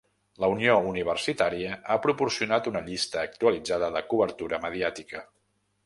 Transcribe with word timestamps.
La 0.43 0.47
Unió 0.53 0.77
Universitària 0.91 1.75
ha 1.85 1.99
proporcionat 2.07 2.71
una 2.73 2.83
llista 2.89 3.23
actualitzada 3.29 3.95
de 3.99 4.07
cobertura 4.15 4.63
mediàtica. 4.69 5.25